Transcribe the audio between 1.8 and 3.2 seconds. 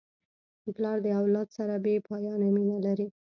بېپایانه مینه لري.